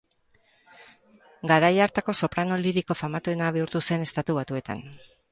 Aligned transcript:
Garai 1.51 1.75
hartako 1.85 2.15
soprano 2.27 2.57
liriko 2.61 2.97
famatuena 3.01 3.51
bihurtu 3.59 3.83
zen 3.91 4.07
Estatu 4.07 4.37
Batuetan. 4.39 4.83